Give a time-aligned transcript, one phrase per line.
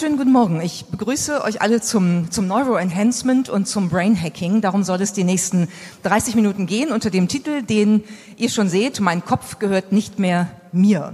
[0.00, 0.62] Schönen guten Morgen.
[0.62, 4.62] Ich begrüße euch alle zum, zum Neuroenhancement und zum Brain Hacking.
[4.62, 5.68] Darum soll es die nächsten
[6.04, 8.04] 30 Minuten gehen unter dem Titel, den
[8.38, 11.12] ihr schon seht, mein Kopf gehört nicht mehr mir.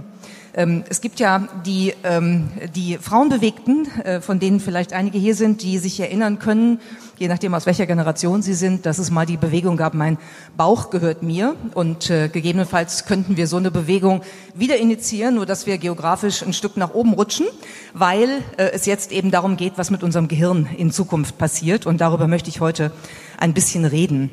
[0.57, 5.61] Ähm, es gibt ja die, ähm, die Frauenbewegten, äh, von denen vielleicht einige hier sind,
[5.61, 6.79] die sich erinnern können,
[7.19, 10.17] je nachdem aus welcher Generation sie sind, dass es mal die Bewegung gab, mein
[10.57, 11.55] Bauch gehört mir.
[11.75, 14.21] Und äh, gegebenenfalls könnten wir so eine Bewegung
[14.55, 17.45] wieder initiieren, nur dass wir geografisch ein Stück nach oben rutschen,
[17.93, 21.85] weil äh, es jetzt eben darum geht, was mit unserem Gehirn in Zukunft passiert.
[21.85, 22.91] Und darüber möchte ich heute
[23.37, 24.31] ein bisschen reden.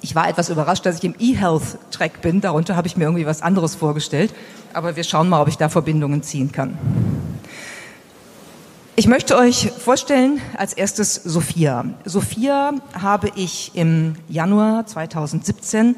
[0.00, 2.40] Ich war etwas überrascht, dass ich im E-Health-Track bin.
[2.40, 4.32] Darunter habe ich mir irgendwie was anderes vorgestellt.
[4.72, 6.78] Aber wir schauen mal, ob ich da Verbindungen ziehen kann.
[8.94, 11.84] Ich möchte euch vorstellen als erstes Sophia.
[12.04, 15.96] Sophia habe ich im Januar 2017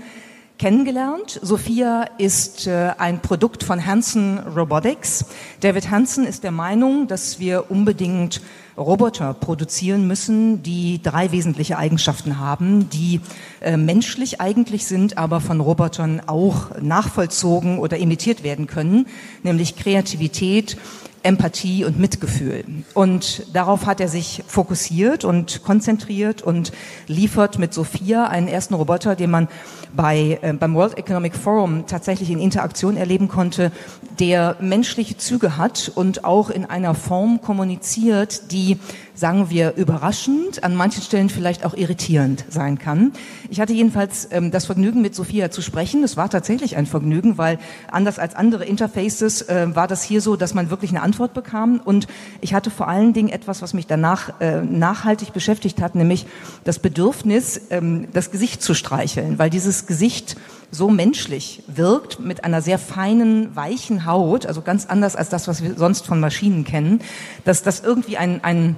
[0.59, 1.41] kennengelernt.
[1.43, 5.25] Sophia ist äh, ein Produkt von Hanson Robotics.
[5.61, 8.43] David Hanson ist der Meinung, dass wir unbedingt
[8.81, 13.21] Roboter produzieren müssen, die drei wesentliche Eigenschaften haben, die
[13.61, 19.07] äh, menschlich eigentlich sind, aber von Robotern auch nachvollzogen oder imitiert werden können,
[19.43, 20.79] nämlich Kreativität,
[21.23, 22.65] Empathie und Mitgefühl.
[22.95, 26.73] Und darauf hat er sich fokussiert und konzentriert und
[27.07, 29.49] liefert mit Sophia einen ersten Roboter, den man
[29.95, 33.73] bei, äh, beim World Economic Forum tatsächlich in Interaktion erleben konnte,
[34.19, 38.79] der menschliche Züge hat und auch in einer Form kommuniziert, die
[39.15, 43.13] sagen wir, überraschend, an manchen Stellen vielleicht auch irritierend sein kann.
[43.51, 46.03] Ich hatte jedenfalls ähm, das Vergnügen, mit Sophia zu sprechen.
[46.03, 47.59] Es war tatsächlich ein Vergnügen, weil
[47.91, 51.81] anders als andere Interfaces äh, war das hier so, dass man wirklich eine Antwort bekam.
[51.85, 52.07] Und
[52.41, 56.25] ich hatte vor allen Dingen etwas, was mich danach äh, nachhaltig beschäftigt hat, nämlich
[56.63, 60.37] das Bedürfnis, ähm, das Gesicht zu streicheln, weil dieses Gesicht
[60.71, 65.65] so menschlich wirkt, mit einer sehr feinen, weichen Haut, also ganz anders als das, was
[65.65, 67.01] wir sonst von Maschinen kennen,
[67.45, 68.77] dass das irgendwie ein, ein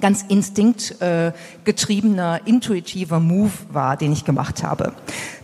[0.00, 4.92] ganz instinktgetriebener, äh, intuitiver Move war, den ich gemacht habe.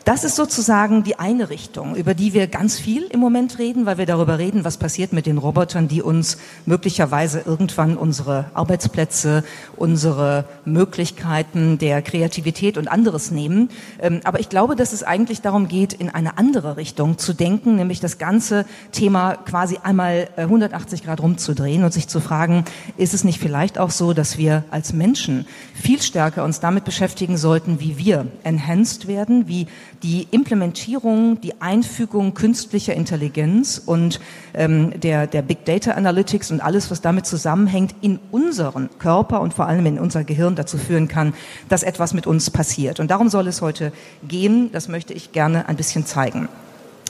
[0.07, 3.99] Das ist sozusagen die eine Richtung, über die wir ganz viel im Moment reden, weil
[3.99, 9.43] wir darüber reden, was passiert mit den Robotern, die uns möglicherweise irgendwann unsere Arbeitsplätze,
[9.75, 13.69] unsere Möglichkeiten der Kreativität und anderes nehmen.
[14.01, 17.75] Ähm, aber ich glaube, dass es eigentlich darum geht, in eine andere Richtung zu denken,
[17.75, 22.65] nämlich das ganze Thema quasi einmal 180 äh, Grad rumzudrehen und sich zu fragen,
[22.97, 27.37] ist es nicht vielleicht auch so, dass wir als Menschen viel stärker uns damit beschäftigen
[27.37, 29.67] sollten, wie wir enhanced werden, wie
[30.03, 34.21] die Implementierung, die Einfügung künstlicher Intelligenz und
[34.55, 39.55] ähm, der, der Big Data Analytics und alles, was damit zusammenhängt, in unseren Körper und
[39.55, 41.35] vor allem in unser Gehirn dazu führen kann,
[41.69, 43.01] dass etwas mit uns passiert.
[43.01, 43.93] Und darum soll es heute
[44.27, 44.71] gehen.
[44.73, 46.49] Das möchte ich gerne ein bisschen zeigen.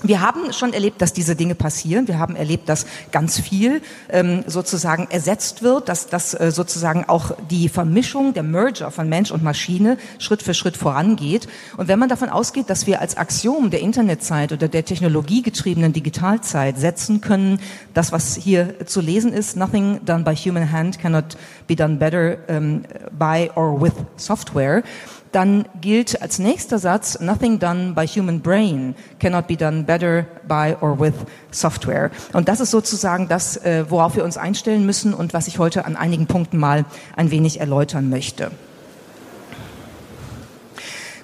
[0.03, 2.07] Wir haben schon erlebt, dass diese Dinge passieren.
[2.07, 3.81] Wir haben erlebt, dass ganz viel
[4.11, 9.31] ähm, sozusagen ersetzt wird, dass, dass äh, sozusagen auch die Vermischung, der Merger von Mensch
[9.31, 11.49] und Maschine Schritt für Schritt vorangeht.
[11.79, 16.79] Und wenn man davon ausgeht, dass wir als Axiom der Internetzeit oder der technologiegetriebenen Digitalzeit
[16.79, 17.59] setzen können,
[17.95, 22.37] das, was hier zu lesen ist, nothing done by human hand cannot be done better
[22.49, 22.83] um,
[23.19, 24.83] by or with software,
[25.33, 30.77] dann gilt als nächster Satz, nothing done by human brain cannot be done better by
[30.81, 31.15] or with
[31.51, 32.11] software.
[32.33, 35.85] Und das ist sozusagen das, äh, worauf wir uns einstellen müssen und was ich heute
[35.85, 36.85] an einigen Punkten mal
[37.17, 38.51] ein wenig erläutern möchte.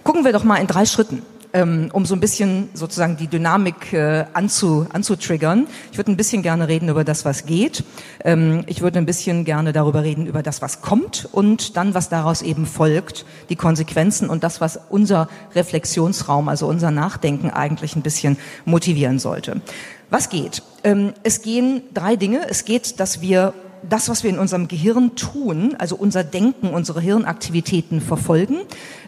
[0.05, 1.23] Gucken wir doch mal in drei Schritten
[1.55, 5.67] um so ein bisschen sozusagen die Dynamik äh, anzu, anzutriggern.
[5.91, 7.85] Ich würde ein bisschen gerne reden über das, was geht.
[8.25, 12.09] Ähm, ich würde ein bisschen gerne darüber reden, über das, was kommt und dann, was
[12.09, 18.03] daraus eben folgt, die Konsequenzen und das, was unser Reflexionsraum, also unser Nachdenken eigentlich ein
[18.03, 19.61] bisschen motivieren sollte.
[20.09, 20.63] Was geht?
[20.85, 22.47] Ähm, es gehen drei Dinge.
[22.49, 23.55] Es geht, dass wir
[23.89, 28.59] das, was wir in unserem Gehirn tun, also unser Denken, unsere Hirnaktivitäten verfolgen.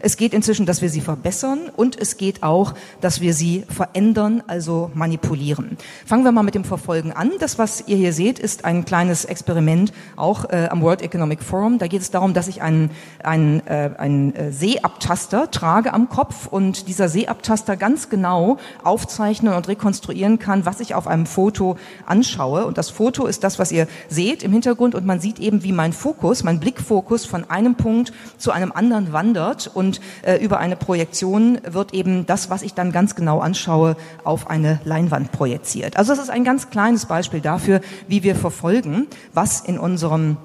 [0.00, 4.42] Es geht inzwischen, dass wir sie verbessern und es geht auch, dass wir sie verändern,
[4.46, 5.78] also manipulieren.
[6.04, 7.30] Fangen wir mal mit dem Verfolgen an.
[7.38, 11.78] Das, was ihr hier seht, ist ein kleines Experiment, auch äh, am World Economic Forum.
[11.78, 12.90] Da geht es darum, dass ich einen,
[13.22, 19.68] einen, äh, einen äh, Seeabtaster trage am Kopf und dieser Seeabtaster ganz genau aufzeichnen und
[19.68, 21.76] rekonstruieren kann, was ich auf einem Foto
[22.06, 22.66] anschaue.
[22.66, 25.72] Und das Foto ist das, was ihr seht im Hintergrund und man sieht eben, wie
[25.72, 30.76] mein Fokus, mein Blickfokus von einem Punkt zu einem anderen wandert und äh, über eine
[30.76, 35.96] Projektion wird eben das, was ich dann ganz genau anschaue, auf eine Leinwand projiziert.
[35.96, 40.38] Also das ist ein ganz kleines Beispiel dafür, wie wir verfolgen, was in unserem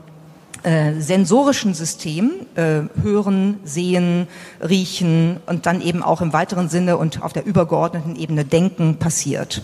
[0.63, 4.27] äh, sensorischen System, äh, hören, sehen,
[4.61, 9.61] riechen und dann eben auch im weiteren Sinne und auf der übergeordneten Ebene denken passiert.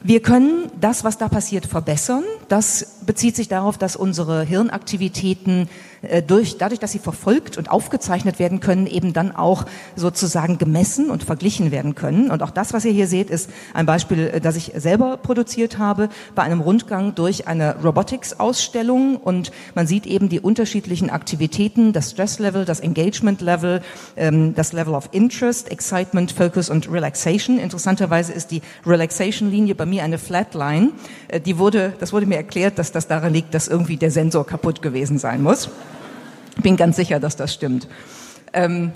[0.00, 2.22] Wir können das, was da passiert, verbessern.
[2.48, 5.68] Das bezieht sich darauf, dass unsere Hirnaktivitäten
[6.26, 9.64] durch, dadurch, dass sie verfolgt und aufgezeichnet werden können, eben dann auch
[9.96, 12.30] sozusagen gemessen und verglichen werden können.
[12.30, 15.78] Und auch das, was ihr hier seht, ist ein Beispiel, äh, das ich selber produziert
[15.78, 19.16] habe bei einem Rundgang durch eine Robotics-Ausstellung.
[19.16, 23.82] Und man sieht eben die unterschiedlichen Aktivitäten, das Stress-Level, das Engagement-Level,
[24.16, 27.58] ähm, das Level of Interest, Excitement, Focus und Relaxation.
[27.58, 30.90] Interessanterweise ist die Relaxation-Linie bei mir eine Flatline.
[31.28, 34.46] Äh, die wurde, das wurde mir erklärt, dass das daran liegt, dass irgendwie der Sensor
[34.46, 35.68] kaputt gewesen sein muss.
[36.62, 37.88] Bin ganz sicher, dass das stimmt.
[38.52, 38.92] Ähm,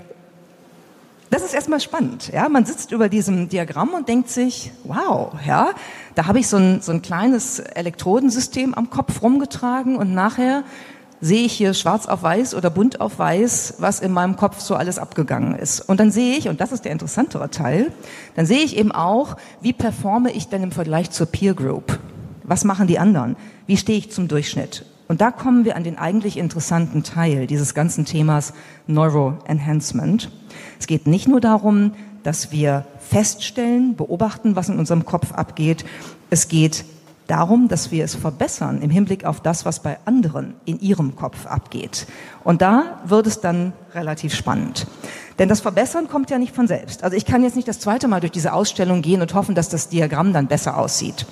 [1.33, 2.31] das ist erstmal spannend.
[2.31, 2.47] Ja?
[2.47, 5.71] Man sitzt über diesem Diagramm und denkt sich, wow, ja,
[6.13, 10.63] da habe ich so ein, so ein kleines Elektrodensystem am Kopf rumgetragen und nachher
[11.21, 14.75] sehe ich hier schwarz auf weiß oder bunt auf weiß, was in meinem Kopf so
[14.75, 15.79] alles abgegangen ist.
[15.81, 17.91] Und dann sehe ich, und das ist der interessantere Teil,
[18.35, 21.97] dann sehe ich eben auch, wie performe ich denn im Vergleich zur Peer Group?
[22.43, 23.37] Was machen die anderen?
[23.65, 24.85] Wie stehe ich zum Durchschnitt?
[25.07, 28.53] Und da kommen wir an den eigentlich interessanten Teil dieses ganzen Themas
[28.87, 30.31] Neuroenhancement.
[30.79, 35.85] Es geht nicht nur darum, dass wir feststellen, beobachten, was in unserem Kopf abgeht.
[36.29, 36.85] Es geht
[37.27, 41.45] darum, dass wir es verbessern im Hinblick auf das, was bei anderen in ihrem Kopf
[41.45, 42.05] abgeht.
[42.43, 44.87] Und da wird es dann relativ spannend.
[45.39, 47.03] Denn das Verbessern kommt ja nicht von selbst.
[47.03, 49.69] Also ich kann jetzt nicht das zweite Mal durch diese Ausstellung gehen und hoffen, dass
[49.69, 51.25] das Diagramm dann besser aussieht.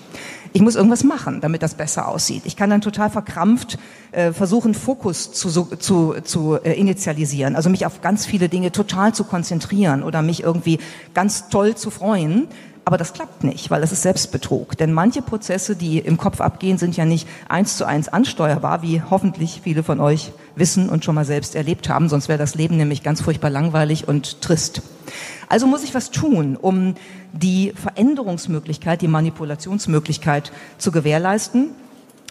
[0.53, 2.43] Ich muss irgendwas machen, damit das besser aussieht.
[2.45, 3.77] Ich kann dann total verkrampft
[4.11, 9.13] äh, versuchen, Fokus zu, zu, zu äh, initialisieren, also mich auf ganz viele Dinge total
[9.13, 10.79] zu konzentrieren oder mich irgendwie
[11.13, 12.47] ganz toll zu freuen.
[12.83, 14.75] Aber das klappt nicht, weil das ist Selbstbetrug.
[14.75, 19.01] Denn manche Prozesse, die im Kopf abgehen, sind ja nicht eins zu eins ansteuerbar, wie
[19.01, 22.09] hoffentlich viele von euch wissen und schon mal selbst erlebt haben.
[22.09, 24.81] Sonst wäre das Leben nämlich ganz furchtbar langweilig und trist.
[25.49, 26.95] Also muss ich was tun, um
[27.33, 31.71] die Veränderungsmöglichkeit, die Manipulationsmöglichkeit zu gewährleisten.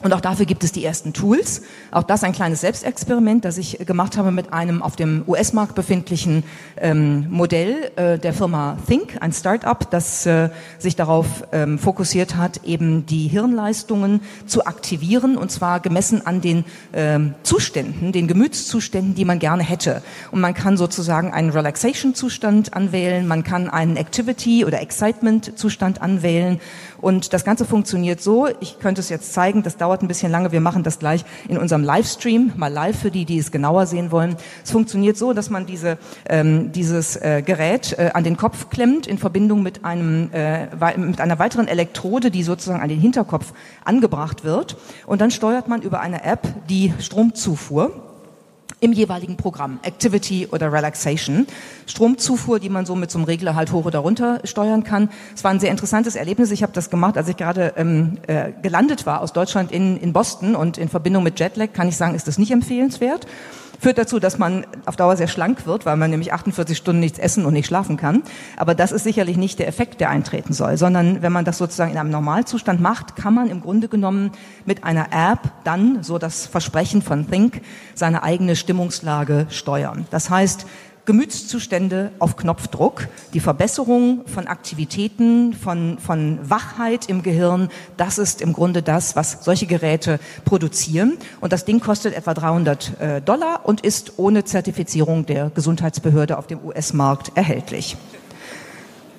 [0.02, 1.60] Und auch dafür gibt es die ersten Tools.
[1.90, 6.44] Auch das ein kleines Selbstexperiment, das ich gemacht habe mit einem auf dem US-Markt befindlichen
[6.78, 10.48] ähm, Modell äh, der Firma Think, ein Start-up, das äh,
[10.78, 16.64] sich darauf ähm, fokussiert hat, eben die Hirnleistungen zu aktivieren und zwar gemessen an den
[16.94, 20.02] ähm, Zuständen, den Gemütszuständen, die man gerne hätte.
[20.30, 26.58] Und man kann sozusagen einen Relaxation-Zustand anwählen, man kann einen Activity- oder Excitement-Zustand anwählen
[27.00, 30.52] und das Ganze funktioniert so, ich könnte es jetzt zeigen, das dauert ein bisschen lange,
[30.52, 34.10] wir machen das gleich in unserem Livestream, mal live für die, die es genauer sehen
[34.10, 34.36] wollen.
[34.64, 35.98] Es funktioniert so, dass man diese,
[36.28, 40.66] ähm, dieses äh, Gerät äh, an den Kopf klemmt in Verbindung mit, einem, äh,
[40.96, 43.52] mit einer weiteren Elektrode, die sozusagen an den Hinterkopf
[43.84, 44.76] angebracht wird.
[45.06, 48.09] Und dann steuert man über eine App die Stromzufuhr
[48.80, 51.46] im jeweiligen Programm, Activity oder Relaxation.
[51.86, 55.10] Stromzufuhr, die man so mit so einem Regler halt hoch oder runter steuern kann.
[55.34, 56.50] Es war ein sehr interessantes Erlebnis.
[56.50, 60.12] Ich habe das gemacht, als ich gerade ähm, äh, gelandet war aus Deutschland in, in
[60.12, 63.26] Boston und in Verbindung mit Jetlag kann ich sagen, ist das nicht empfehlenswert
[63.80, 67.18] führt dazu, dass man auf Dauer sehr schlank wird, weil man nämlich 48 Stunden nichts
[67.18, 68.22] essen und nicht schlafen kann.
[68.56, 71.92] Aber das ist sicherlich nicht der Effekt, der eintreten soll, sondern wenn man das sozusagen
[71.92, 74.32] in einem Normalzustand macht, kann man im Grunde genommen
[74.66, 77.62] mit einer App dann, so das Versprechen von Think,
[77.94, 80.06] seine eigene Stimmungslage steuern.
[80.10, 80.66] Das heißt,
[81.10, 88.52] Gemütszustände auf Knopfdruck, die Verbesserung von Aktivitäten, von, von Wachheit im Gehirn, das ist im
[88.52, 91.18] Grunde das, was solche Geräte produzieren.
[91.40, 96.46] Und das Ding kostet etwa 300 äh, Dollar und ist ohne Zertifizierung der Gesundheitsbehörde auf
[96.46, 97.96] dem US-Markt erhältlich.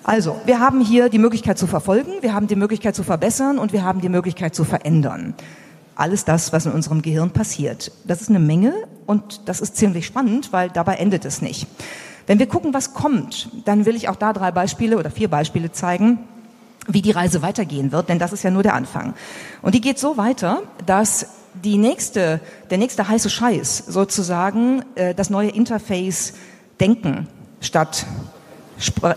[0.05, 3.73] Also, wir haben hier die Möglichkeit zu verfolgen, wir haben die Möglichkeit zu verbessern und
[3.73, 5.35] wir haben die Möglichkeit zu verändern
[6.01, 7.91] alles das, was in unserem Gehirn passiert.
[8.03, 8.73] Das ist eine Menge
[9.05, 11.67] und das ist ziemlich spannend, weil dabei endet es nicht.
[12.27, 15.71] Wenn wir gucken, was kommt, dann will ich auch da drei Beispiele oder vier Beispiele
[15.71, 16.19] zeigen,
[16.87, 19.13] wie die Reise weitergehen wird, denn das ist ja nur der Anfang.
[19.61, 22.39] Und die geht so weiter, dass die nächste,
[22.69, 26.33] der nächste heiße Scheiß sozusagen äh, das neue Interface
[26.79, 27.27] Denken
[27.59, 28.05] statt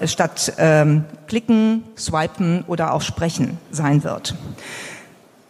[0.05, 4.35] statt ähm, klicken, swipen oder auch sprechen sein wird.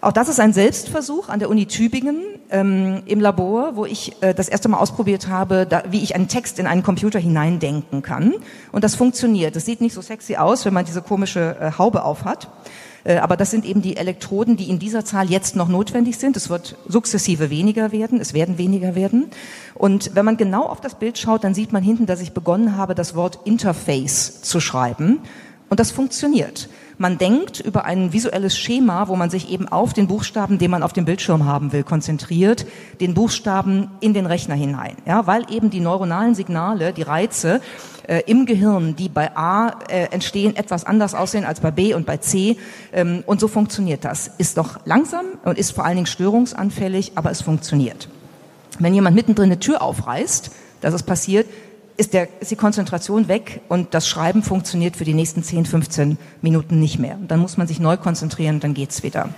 [0.04, 2.18] Auch das ist ein Selbstversuch an der Uni Tübingen
[2.50, 6.28] ähm, im Labor, wo ich äh, das erste Mal ausprobiert habe, da, wie ich einen
[6.28, 8.34] Text in einen Computer hineindenken kann.
[8.70, 9.56] Und das funktioniert.
[9.56, 12.50] Das sieht nicht so sexy aus, wenn man diese komische äh, Haube aufhat.
[13.04, 16.36] Äh, aber das sind eben die Elektroden, die in dieser Zahl jetzt noch notwendig sind.
[16.36, 19.30] Es wird sukzessive weniger werden, es werden weniger werden.
[19.74, 22.76] Und wenn man genau auf das Bild schaut, dann sieht man hinten, dass ich begonnen
[22.76, 25.20] habe, das Wort Interface zu schreiben.
[25.70, 26.68] Und das funktioniert.
[26.96, 30.82] Man denkt über ein visuelles Schema, wo man sich eben auf den Buchstaben, den man
[30.82, 32.66] auf dem Bildschirm haben will, konzentriert,
[33.00, 34.96] den Buchstaben in den Rechner hinein.
[35.06, 37.60] Ja, weil eben die neuronalen Signale, die Reize,
[38.06, 42.06] äh, im Gehirn, die bei A äh, entstehen, etwas anders aussehen als bei B und
[42.06, 42.56] bei C.
[42.92, 44.30] Ähm, und so funktioniert das.
[44.38, 48.08] Ist doch langsam und ist vor allen Dingen störungsanfällig, aber es funktioniert.
[48.78, 51.46] Wenn jemand mittendrin eine Tür aufreißt, das ist passiert,
[51.96, 56.18] ist, der, ist die Konzentration weg und das Schreiben funktioniert für die nächsten 10, 15
[56.42, 57.18] Minuten nicht mehr.
[57.26, 59.28] Dann muss man sich neu konzentrieren, dann geht's wieder.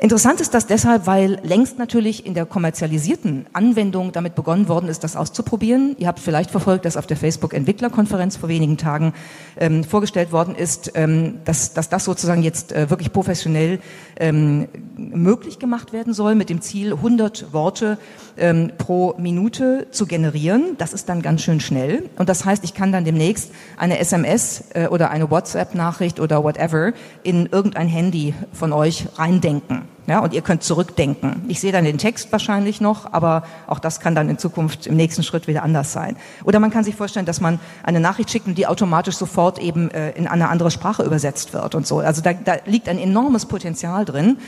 [0.00, 5.02] Interessant ist das deshalb, weil längst natürlich in der kommerzialisierten Anwendung damit begonnen worden ist,
[5.02, 5.96] das auszuprobieren.
[5.98, 9.12] Ihr habt vielleicht verfolgt, dass auf der Facebook-Entwicklerkonferenz vor wenigen Tagen
[9.58, 13.80] ähm, vorgestellt worden ist, ähm, dass, dass das sozusagen jetzt äh, wirklich professionell
[14.20, 17.98] ähm, möglich gemacht werden soll, mit dem Ziel, 100 Worte
[18.36, 20.76] ähm, pro Minute zu generieren.
[20.78, 22.08] Das ist dann ganz schön schnell.
[22.16, 26.92] Und das heißt, ich kann dann demnächst eine SMS äh, oder eine WhatsApp-Nachricht oder whatever
[27.24, 29.87] in irgendein Handy von euch reindenken.
[30.08, 31.44] Ja, und ihr könnt zurückdenken.
[31.48, 34.96] Ich sehe dann den Text wahrscheinlich noch, aber auch das kann dann in Zukunft im
[34.96, 36.16] nächsten Schritt wieder anders sein.
[36.44, 39.90] Oder man kann sich vorstellen, dass man eine Nachricht schickt und die automatisch sofort eben
[39.90, 41.98] äh, in eine andere Sprache übersetzt wird und so.
[41.98, 44.38] Also da, da liegt ein enormes Potenzial drin.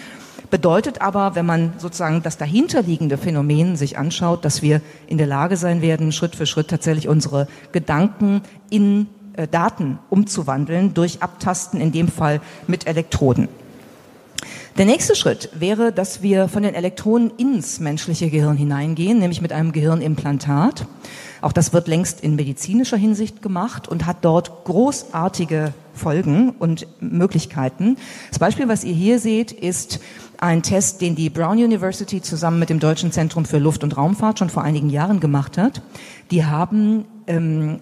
[0.49, 5.59] Bedeutet aber, wenn man sozusagen das dahinterliegende Phänomen sich anschaut, dass wir in der Lage
[5.59, 11.93] sein werden, Schritt für Schritt tatsächlich unsere Gedanken in äh, Daten umzuwandeln durch Abtasten, in
[11.93, 13.49] dem Fall mit Elektroden.
[14.79, 19.53] Der nächste Schritt wäre, dass wir von den Elektronen ins menschliche Gehirn hineingehen, nämlich mit
[19.53, 20.87] einem Gehirnimplantat.
[21.43, 27.97] Auch das wird längst in medizinischer Hinsicht gemacht und hat dort großartige Folgen und Möglichkeiten.
[28.29, 30.01] Das Beispiel, was ihr hier seht, ist
[30.39, 34.39] ein Test, den die Brown University zusammen mit dem Deutschen Zentrum für Luft- und Raumfahrt
[34.39, 35.83] schon vor einigen Jahren gemacht hat.
[36.31, 37.81] Die haben ähm,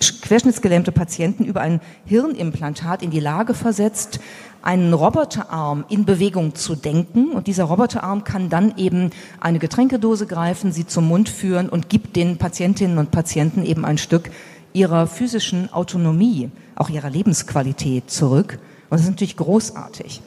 [0.00, 4.20] querschnittsgelähmte Patienten über ein Hirnimplantat in die Lage versetzt,
[4.62, 7.32] einen Roboterarm in Bewegung zu denken.
[7.32, 12.16] Und dieser Roboterarm kann dann eben eine Getränkedose greifen, sie zum Mund führen und gibt
[12.16, 14.30] den Patientinnen und Patienten eben ein Stück
[14.72, 18.58] ihrer physischen Autonomie, auch ihrer Lebensqualität zurück.
[18.88, 20.20] Und das ist natürlich großartig.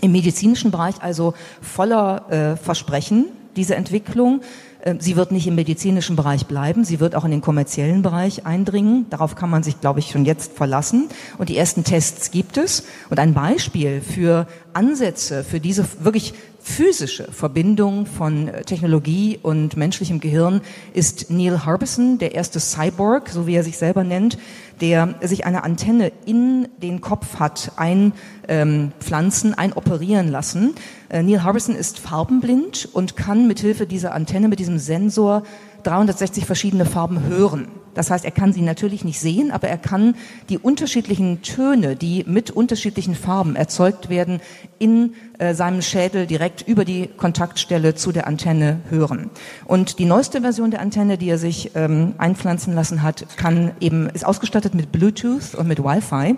[0.00, 4.40] Im medizinischen Bereich also voller äh, Versprechen, diese Entwicklung.
[4.82, 8.46] Ähm, sie wird nicht im medizinischen Bereich bleiben, sie wird auch in den kommerziellen Bereich
[8.46, 9.06] eindringen.
[9.10, 11.08] Darauf kann man sich, glaube ich, schon jetzt verlassen.
[11.38, 12.84] Und die ersten Tests gibt es.
[13.08, 20.20] Und ein Beispiel für Ansätze, für diese wirklich physische Verbindung von äh, Technologie und menschlichem
[20.20, 20.60] Gehirn
[20.94, 24.38] ist Neil Harbison, der erste Cyborg, so wie er sich selber nennt,
[24.80, 30.74] der sich eine Antenne in den Kopf hat einpflanzen, ähm, einoperieren lassen.
[31.08, 35.42] Äh, Neil Harbison ist farbenblind und kann mithilfe dieser Antenne, mit diesem Sensor
[35.82, 37.68] 360 verschiedene Farben hören.
[37.94, 40.14] Das heißt, er kann sie natürlich nicht sehen, aber er kann
[40.48, 44.40] die unterschiedlichen Töne, die mit unterschiedlichen Farben erzeugt werden,
[44.78, 49.30] in äh, seinem Schädel direkt über die Kontaktstelle zu der Antenne hören.
[49.66, 54.08] Und die neueste Version der Antenne, die er sich ähm, einpflanzen lassen hat, kann eben
[54.08, 56.36] ist ausgestattet mit Bluetooth und mit Wi-Fi.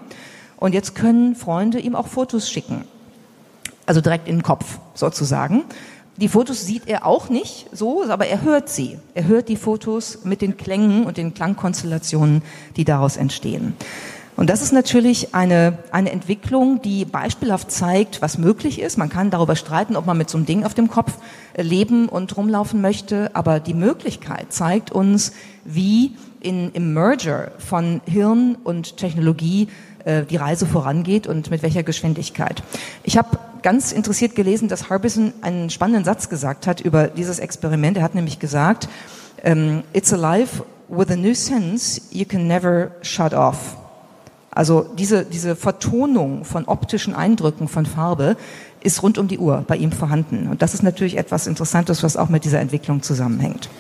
[0.57, 2.85] Und jetzt können Freunde ihm auch Fotos schicken,
[3.87, 5.65] also direkt in den Kopf sozusagen.
[6.16, 8.99] Die Fotos sieht er auch nicht so, aber er hört sie.
[9.14, 12.42] Er hört die Fotos mit den Klängen und den Klangkonstellationen,
[12.76, 13.75] die daraus entstehen.
[14.37, 18.97] Und das ist natürlich eine, eine Entwicklung, die beispielhaft zeigt, was möglich ist.
[18.97, 21.18] Man kann darüber streiten, ob man mit so einem Ding auf dem Kopf
[21.54, 25.33] äh, leben und rumlaufen möchte, aber die Möglichkeit zeigt uns,
[25.64, 29.68] wie in, im Merger von Hirn und Technologie
[30.04, 32.62] äh, die Reise vorangeht und mit welcher Geschwindigkeit.
[33.04, 37.97] Ich habe ganz interessiert gelesen, dass Harbison einen spannenden Satz gesagt hat über dieses Experiment.
[37.97, 38.88] Er hat nämlich gesagt,
[39.42, 43.76] ähm, it's a life with a new sense you can never shut off.
[44.50, 48.37] Also diese, diese Vertonung von optischen Eindrücken von Farbe
[48.83, 50.47] ist rund um die Uhr bei ihm vorhanden.
[50.49, 53.71] Und das ist natürlich etwas Interessantes, was auch mit dieser Entwicklung zusammenhängt.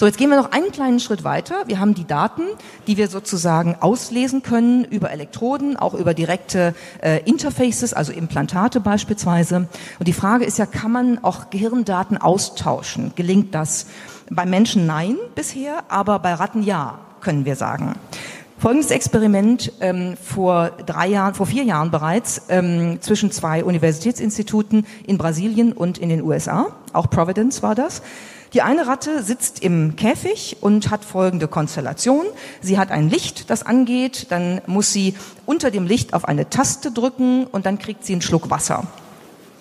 [0.00, 1.64] So, jetzt gehen wir noch einen kleinen Schritt weiter.
[1.66, 2.42] Wir haben die Daten,
[2.86, 9.66] die wir sozusagen auslesen können über Elektroden, auch über direkte äh, Interfaces, also Implantate beispielsweise.
[9.98, 13.10] Und die Frage ist ja, kann man auch Gehirndaten austauschen?
[13.16, 13.86] Gelingt das?
[14.30, 17.96] Bei Menschen nein bisher, aber bei Ratten ja, können wir sagen.
[18.56, 25.18] Folgendes Experiment ähm, vor drei Jahren, vor vier Jahren bereits ähm, zwischen zwei Universitätsinstituten in
[25.18, 26.68] Brasilien und in den USA.
[26.92, 28.00] Auch Providence war das.
[28.54, 32.24] Die eine Ratte sitzt im Käfig und hat folgende Konstellation.
[32.60, 35.14] Sie hat ein Licht, das angeht, dann muss sie
[35.44, 38.86] unter dem Licht auf eine Taste drücken und dann kriegt sie einen Schluck Wasser.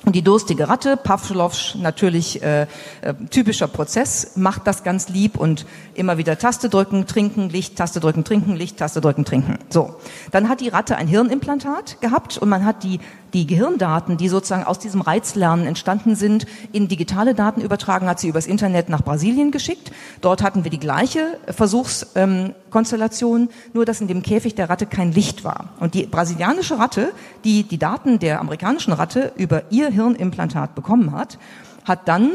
[0.06, 5.66] Und die durstige Ratte, Pavlovs natürlich äh, äh, typischer Prozess, macht das ganz lieb und
[5.96, 9.60] immer wieder Taste drücken, trinken, Licht, Taste drücken, trinken, Licht, Taste drücken, trinken.
[9.70, 9.96] So,
[10.32, 13.02] dann hat die Ratte ein Hirnimplantat gehabt und man hat die
[13.34, 18.28] die Gehirndaten, die sozusagen aus diesem Reizlernen entstanden sind, in digitale Daten übertragen, hat sie
[18.28, 19.92] übers Internet nach Brasilien geschickt.
[20.22, 25.44] Dort hatten wir die gleiche Versuchskonstellation, nur dass in dem Käfig der Ratte kein Licht
[25.44, 25.74] war.
[25.80, 27.12] Und die brasilianische Ratte,
[27.44, 31.38] die die Daten der amerikanischen Ratte über ihr Hirnimplantat bekommen hat,
[31.86, 32.32] hat dann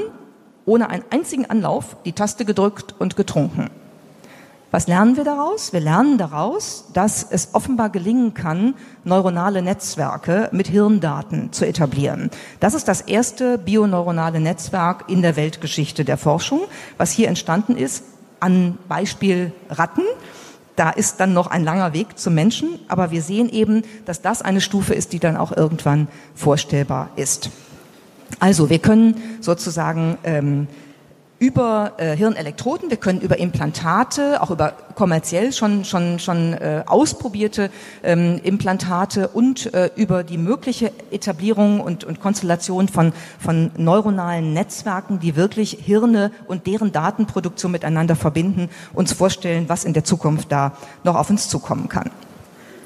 [0.64, 3.70] ohne einen einzigen Anlauf die Taste gedrückt und getrunken.
[4.72, 5.74] Was lernen wir daraus?
[5.74, 8.72] Wir lernen daraus, dass es offenbar gelingen kann,
[9.04, 12.30] neuronale Netzwerke mit Hirndaten zu etablieren.
[12.58, 16.60] Das ist das erste bioneuronale Netzwerk in der Weltgeschichte der Forschung,
[16.96, 18.04] was hier entstanden ist,
[18.40, 20.04] an Beispiel Ratten.
[20.74, 24.40] Da ist dann noch ein langer Weg zum Menschen, aber wir sehen eben, dass das
[24.40, 27.50] eine Stufe ist, die dann auch irgendwann vorstellbar ist.
[28.40, 30.66] Also wir können sozusagen ähm,
[31.42, 37.68] über äh, Hirnelektroden, wir können über Implantate, auch über kommerziell schon schon schon äh, ausprobierte
[38.04, 45.18] ähm, Implantate und äh, über die mögliche Etablierung und, und Konstellation von von neuronalen Netzwerken,
[45.18, 50.76] die wirklich Hirne und deren Datenproduktion miteinander verbinden, uns vorstellen, was in der Zukunft da
[51.02, 52.12] noch auf uns zukommen kann.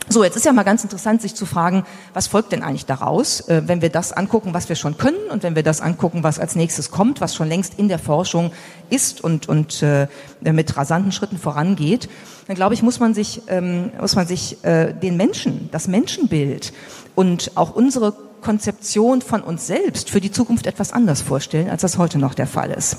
[0.08, 1.84] So, jetzt ist ja mal ganz interessant, sich zu fragen,
[2.14, 5.42] was folgt denn eigentlich daraus, äh, wenn wir das angucken, was wir schon können und
[5.42, 8.52] wenn wir das angucken, was als nächstes kommt, was schon längst in der Forschung
[8.88, 10.06] ist und, und äh,
[10.40, 12.08] mit rasanten Schritten vorangeht.
[12.46, 16.72] Dann glaube ich, muss man sich, ähm, muss man sich äh, den Menschen, das Menschenbild
[17.16, 21.98] und auch unsere Konzeption von uns selbst für die Zukunft etwas anders vorstellen, als das
[21.98, 22.96] heute noch der Fall ist.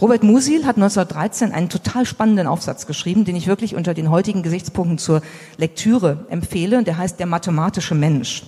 [0.00, 4.42] Robert Musil hat 1913 einen total spannenden Aufsatz geschrieben, den ich wirklich unter den heutigen
[4.42, 5.22] Gesichtspunkten zur
[5.56, 6.82] Lektüre empfehle.
[6.82, 8.42] Der heißt Der mathematische Mensch.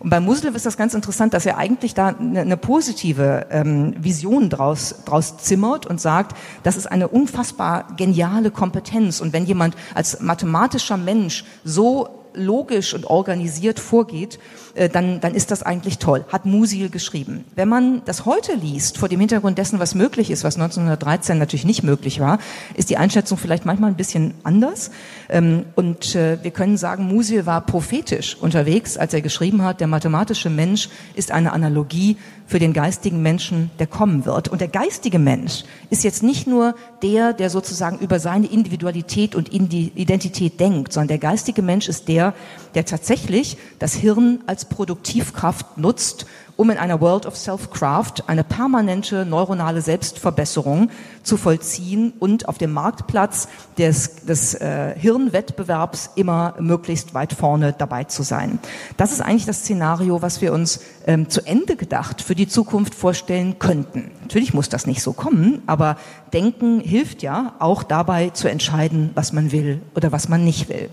[0.00, 3.94] Und bei Musil ist das ganz interessant, dass er eigentlich da eine, eine positive ähm,
[3.98, 9.20] Vision draus, draus zimmert und sagt, das ist eine unfassbar geniale Kompetenz.
[9.20, 14.38] Und wenn jemand als mathematischer Mensch so logisch und organisiert vorgeht,
[14.74, 16.24] äh, dann, dann ist das eigentlich toll.
[16.28, 17.44] Hat Musil geschrieben.
[17.54, 21.64] Wenn man das heute liest, vor dem Hintergrund dessen, was möglich ist, was 1913 natürlich
[21.64, 22.38] nicht möglich war,
[22.74, 24.90] ist die Einschätzung vielleicht manchmal ein bisschen anders.
[25.28, 29.86] Ähm, und äh, wir können sagen, Musil war prophetisch unterwegs, als er geschrieben hat, der
[29.86, 34.48] mathematische Mensch ist eine Analogie für den geistigen Menschen, der kommen wird.
[34.48, 39.52] Und der geistige Mensch ist jetzt nicht nur der, der sozusagen über seine Individualität und
[39.52, 42.34] Identität denkt, sondern der geistige Mensch ist der,
[42.74, 49.24] der tatsächlich das Hirn als Produktivkraft nutzt um in einer World of Self-Craft eine permanente
[49.24, 50.90] neuronale Selbstverbesserung
[51.22, 58.04] zu vollziehen und auf dem Marktplatz des, des äh, Hirnwettbewerbs immer möglichst weit vorne dabei
[58.04, 58.58] zu sein.
[58.96, 62.94] Das ist eigentlich das Szenario, was wir uns ähm, zu Ende gedacht für die Zukunft
[62.94, 64.10] vorstellen könnten.
[64.22, 65.96] Natürlich muss das nicht so kommen, aber
[66.32, 70.88] Denken hilft ja auch dabei zu entscheiden, was man will oder was man nicht will.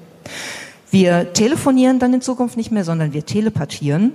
[0.91, 4.11] Wir telefonieren dann in Zukunft nicht mehr, sondern wir telepathieren.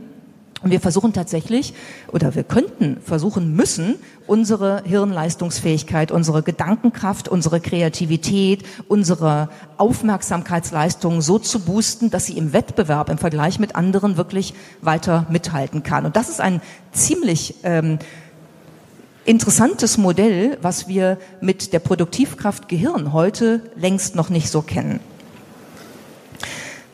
[0.62, 1.74] Und wir versuchen tatsächlich,
[2.12, 11.60] oder wir könnten versuchen müssen, unsere Hirnleistungsfähigkeit, unsere Gedankenkraft, unsere Kreativität, unsere Aufmerksamkeitsleistung so zu
[11.60, 16.06] boosten, dass sie im Wettbewerb, im Vergleich mit anderen wirklich weiter mithalten kann.
[16.06, 17.98] Und das ist ein ziemlich ähm,
[19.26, 25.00] interessantes Modell, was wir mit der Produktivkraft Gehirn heute längst noch nicht so kennen.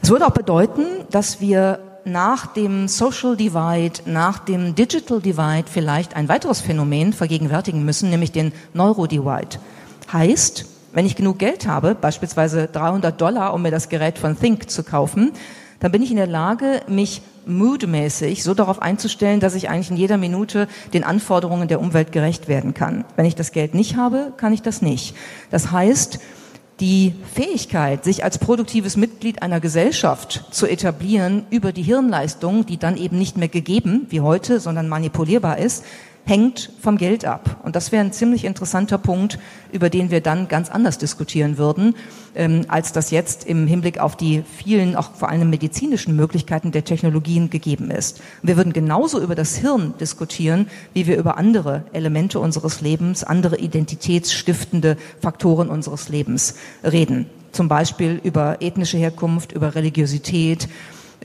[0.02, 6.16] Es würde auch bedeuten, dass wir nach dem Social Divide, nach dem Digital Divide vielleicht
[6.16, 9.58] ein weiteres Phänomen vergegenwärtigen müssen, nämlich den Neuro Divide.
[10.12, 14.70] Heißt, wenn ich genug Geld habe, beispielsweise 300 Dollar, um mir das Gerät von Think
[14.70, 15.32] zu kaufen,
[15.80, 19.96] dann bin ich in der Lage, mich moodmäßig so darauf einzustellen, dass ich eigentlich in
[19.96, 23.04] jeder Minute den Anforderungen der Umwelt gerecht werden kann.
[23.16, 25.16] Wenn ich das Geld nicht habe, kann ich das nicht.
[25.50, 26.20] Das heißt,
[26.82, 32.96] die Fähigkeit, sich als produktives Mitglied einer Gesellschaft zu etablieren über die Hirnleistung, die dann
[32.96, 35.84] eben nicht mehr gegeben wie heute, sondern manipulierbar ist,
[36.24, 37.60] hängt vom Geld ab.
[37.64, 39.38] Und das wäre ein ziemlich interessanter Punkt,
[39.72, 41.94] über den wir dann ganz anders diskutieren würden,
[42.34, 46.84] ähm, als das jetzt im Hinblick auf die vielen, auch vor allem medizinischen Möglichkeiten der
[46.84, 48.20] Technologien gegeben ist.
[48.42, 53.58] Wir würden genauso über das Hirn diskutieren, wie wir über andere Elemente unseres Lebens, andere
[53.58, 56.54] identitätsstiftende Faktoren unseres Lebens
[56.84, 57.26] reden.
[57.50, 60.68] Zum Beispiel über ethnische Herkunft, über Religiosität,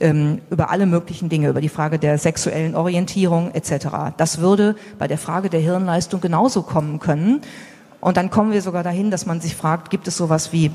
[0.00, 3.88] ähm, über alle möglichen Dinge, über die Frage der sexuellen Orientierung etc.
[4.16, 7.40] Das würde bei der Frage der Hirnleistung genauso kommen können.
[8.00, 10.70] Und dann kommen wir sogar dahin, dass man sich fragt, gibt es sowas wie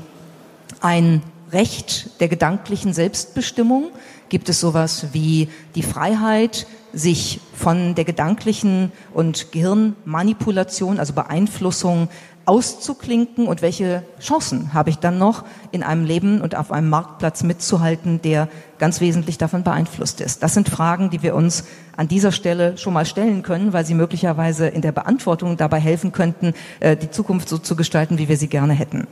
[0.80, 3.90] ein Recht der gedanklichen Selbstbestimmung?
[4.28, 12.08] Gibt es sowas wie die Freiheit, sich von der gedanklichen und Gehirnmanipulation, also Beeinflussung
[12.46, 17.42] auszuklinken und welche Chancen habe ich dann noch in einem Leben und auf einem Marktplatz
[17.42, 20.42] mitzuhalten, der ganz wesentlich davon beeinflusst ist.
[20.42, 21.64] Das sind Fragen, die wir uns
[21.96, 26.12] an dieser Stelle schon mal stellen können, weil sie möglicherweise in der Beantwortung dabei helfen
[26.12, 29.06] könnten, äh, die Zukunft so zu gestalten, wie wir sie gerne hätten.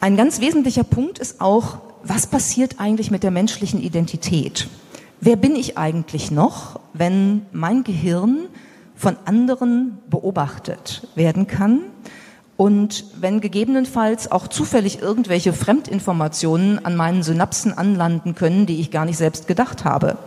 [0.00, 4.68] Ein ganz wesentlicher Punkt ist auch, was passiert eigentlich mit der menschlichen Identität?
[5.20, 8.48] Wer bin ich eigentlich noch, wenn mein Gehirn
[9.00, 11.80] von anderen beobachtet werden kann
[12.58, 19.06] und wenn gegebenenfalls auch zufällig irgendwelche Fremdinformationen an meinen Synapsen anlanden können, die ich gar
[19.06, 20.18] nicht selbst gedacht habe.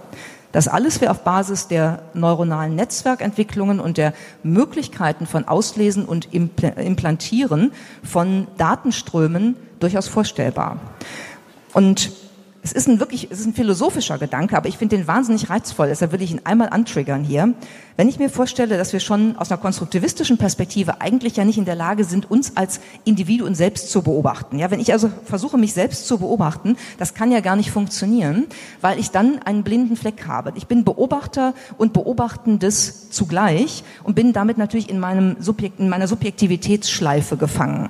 [0.52, 7.74] Das alles wäre auf Basis der neuronalen Netzwerkentwicklungen und der Möglichkeiten von Auslesen und Implantieren
[8.04, 10.80] von Datenströmen durchaus vorstellbar.
[11.74, 12.12] Und
[12.64, 15.88] es ist ein wirklich, es ist ein philosophischer Gedanke, aber ich finde den wahnsinnig reizvoll.
[15.88, 17.54] Deshalb will ich ihn einmal antriggern hier.
[17.98, 21.66] Wenn ich mir vorstelle, dass wir schon aus einer konstruktivistischen Perspektive eigentlich ja nicht in
[21.66, 24.60] der Lage sind, uns als Individuen selbst zu beobachten.
[24.60, 28.46] Ja, wenn ich also versuche, mich selbst zu beobachten, das kann ja gar nicht funktionieren,
[28.80, 30.54] weil ich dann einen blinden Fleck habe.
[30.56, 36.08] Ich bin Beobachter und Beobachtendes zugleich und bin damit natürlich in meinem Subjekt, in meiner
[36.08, 37.90] Subjektivitätsschleife gefangen.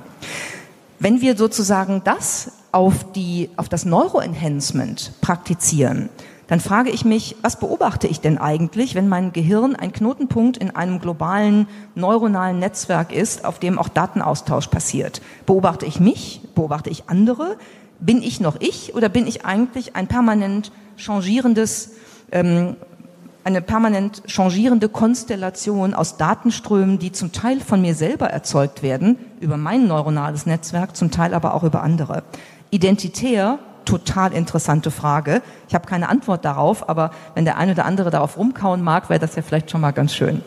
[1.04, 6.08] Wenn wir sozusagen das auf, die, auf das Neuroenhancement praktizieren,
[6.48, 10.74] dann frage ich mich, was beobachte ich denn eigentlich, wenn mein Gehirn ein Knotenpunkt in
[10.74, 15.22] einem globalen neuronalen Netzwerk ist, auf dem auch Datenaustausch passiert?
[15.46, 16.40] Beobachte ich mich?
[16.56, 17.58] Beobachte ich andere?
[18.00, 21.96] Bin ich noch ich oder bin ich eigentlich ein permanent changierendes
[22.32, 22.78] ähm,
[23.44, 29.58] eine permanent changierende Konstellation aus Datenströmen, die zum Teil von mir selber erzeugt werden, über
[29.58, 32.24] mein neuronales Netzwerk, zum Teil aber auch über andere.
[32.70, 35.42] Identitär, total interessante Frage.
[35.68, 39.20] Ich habe keine Antwort darauf, aber wenn der eine oder andere darauf rumkauen mag, wäre
[39.20, 40.42] das ja vielleicht schon mal ganz schön.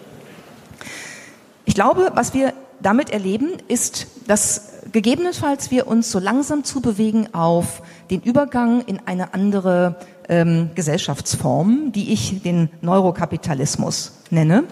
[1.67, 7.35] Ich glaube, was wir damit erleben, ist, dass gegebenenfalls wir uns so langsam zu bewegen
[7.35, 9.97] auf den Übergang in eine andere
[10.29, 14.65] ähm, Gesellschaftsform, die ich den Neurokapitalismus nenne.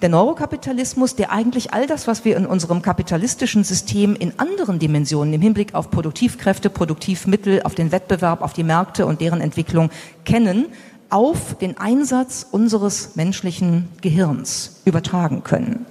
[0.00, 5.34] Der Neurokapitalismus, der eigentlich all das, was wir in unserem kapitalistischen System in anderen Dimensionen
[5.34, 9.90] im Hinblick auf Produktivkräfte, Produktivmittel, auf den Wettbewerb, auf die Märkte und deren Entwicklung
[10.24, 10.66] kennen,
[11.10, 15.86] auf den Einsatz unseres menschlichen Gehirns übertragen können.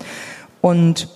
[0.61, 1.09] Und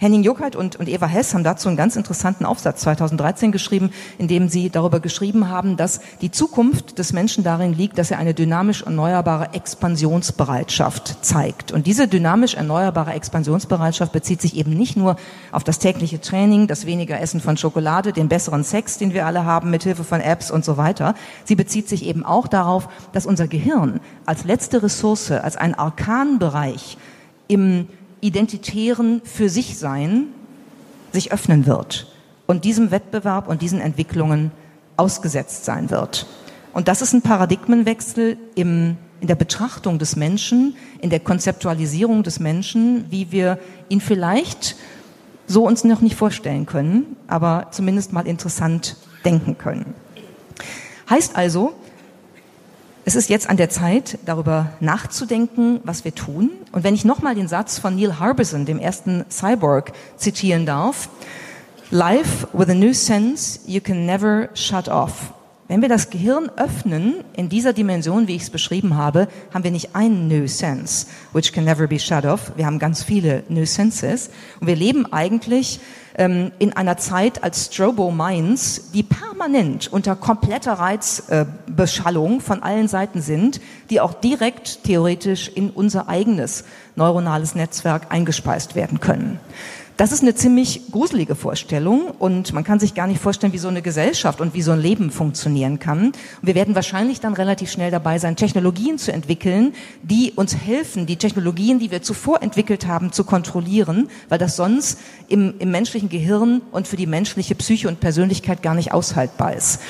[0.00, 4.28] Henning Juckert und, und Eva Hess haben dazu einen ganz interessanten Aufsatz 2013 geschrieben, in
[4.28, 8.32] dem sie darüber geschrieben haben, dass die Zukunft des Menschen darin liegt, dass er eine
[8.32, 11.70] dynamisch erneuerbare Expansionsbereitschaft zeigt.
[11.70, 15.16] Und diese dynamisch erneuerbare Expansionsbereitschaft bezieht sich eben nicht nur
[15.52, 19.44] auf das tägliche Training, das weniger Essen von Schokolade, den besseren Sex, den wir alle
[19.44, 21.12] haben, mit Hilfe von Apps und so weiter.
[21.44, 26.96] Sie bezieht sich eben auch darauf, dass unser Gehirn als letzte Ressource, als ein Arkanbereich
[27.48, 27.88] im
[28.20, 30.26] identitären für sich sein
[31.12, 32.06] sich öffnen wird
[32.46, 34.52] und diesem Wettbewerb und diesen Entwicklungen
[34.96, 36.26] ausgesetzt sein wird.
[36.72, 42.38] Und das ist ein Paradigmenwechsel im, in der Betrachtung des Menschen, in der Konzeptualisierung des
[42.38, 44.76] Menschen, wie wir ihn vielleicht
[45.46, 49.94] so uns noch nicht vorstellen können, aber zumindest mal interessant denken können.
[51.08, 51.74] Heißt also,
[53.10, 56.50] es ist jetzt an der Zeit, darüber nachzudenken, was wir tun.
[56.70, 61.08] Und wenn ich nochmal den Satz von Neil Harbison, dem ersten Cyborg, zitieren darf,
[61.90, 65.32] Life with a new sense you can never shut off.
[65.66, 69.72] Wenn wir das Gehirn öffnen in dieser Dimension, wie ich es beschrieben habe, haben wir
[69.72, 72.52] nicht einen New Sense, which can never be shut off.
[72.54, 74.30] Wir haben ganz viele New Senses.
[74.60, 75.80] Und wir leben eigentlich
[76.20, 82.88] ähm, in einer Zeit als Strobo Minds, die permanent unter kompletter Reizbeschallung äh, von allen
[82.88, 89.40] Seiten sind, die auch direkt theoretisch in unser eigenes neuronales Netzwerk eingespeist werden können.
[90.00, 93.68] Das ist eine ziemlich gruselige Vorstellung und man kann sich gar nicht vorstellen, wie so
[93.68, 96.06] eine Gesellschaft und wie so ein Leben funktionieren kann.
[96.06, 101.04] Und wir werden wahrscheinlich dann relativ schnell dabei sein, Technologien zu entwickeln, die uns helfen,
[101.04, 106.08] die Technologien, die wir zuvor entwickelt haben, zu kontrollieren, weil das sonst im, im menschlichen
[106.08, 109.82] Gehirn und für die menschliche Psyche und Persönlichkeit gar nicht aushaltbar ist.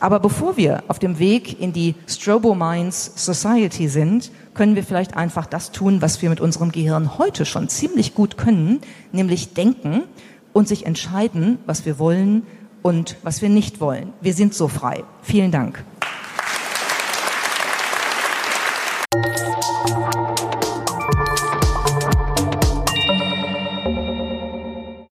[0.00, 5.16] Aber bevor wir auf dem Weg in die Strobo Minds Society sind, können wir vielleicht
[5.16, 8.80] einfach das tun, was wir mit unserem Gehirn heute schon ziemlich gut können,
[9.12, 10.02] nämlich denken
[10.52, 12.42] und sich entscheiden, was wir wollen
[12.82, 14.12] und was wir nicht wollen.
[14.20, 15.04] Wir sind so frei.
[15.22, 15.84] Vielen Dank.